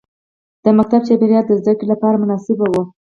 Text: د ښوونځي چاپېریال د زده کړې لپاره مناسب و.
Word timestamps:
د 0.63 0.65
ښوونځي 0.75 0.97
چاپېریال 1.07 1.43
د 1.47 1.51
زده 1.59 1.73
کړې 1.77 1.87
لپاره 1.93 2.21
مناسب 2.21 2.57
و. 2.61 2.75